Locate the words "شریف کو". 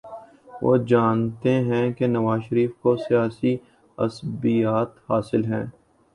2.43-2.95